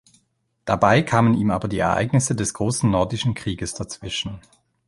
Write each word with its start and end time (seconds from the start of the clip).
Dabei 0.65 1.03
kamen 1.03 1.35
ihm 1.35 1.51
aber 1.51 1.67
die 1.67 1.77
Ereignisse 1.77 2.33
des 2.33 2.55
Großen 2.55 2.89
Nordischen 2.89 3.35
Krieges 3.35 3.75
dazwischen. 3.75 4.41